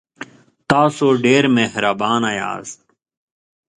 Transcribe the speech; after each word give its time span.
تاسو 0.71 1.05
ډیر 1.25 1.43
مهربانه 1.57 2.31
یاست. 2.39 2.79